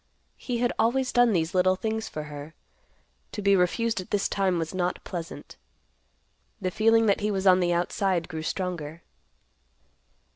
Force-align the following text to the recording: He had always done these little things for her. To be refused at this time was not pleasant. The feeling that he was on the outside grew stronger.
He 0.39 0.57
had 0.57 0.73
always 0.79 1.11
done 1.11 1.31
these 1.31 1.53
little 1.53 1.75
things 1.75 2.09
for 2.09 2.23
her. 2.23 2.55
To 3.33 3.41
be 3.43 3.55
refused 3.55 4.01
at 4.01 4.09
this 4.09 4.27
time 4.27 4.57
was 4.57 4.73
not 4.73 5.03
pleasant. 5.03 5.57
The 6.59 6.71
feeling 6.71 7.05
that 7.05 7.21
he 7.21 7.29
was 7.29 7.45
on 7.45 7.59
the 7.59 7.73
outside 7.73 8.27
grew 8.27 8.41
stronger. 8.41 9.03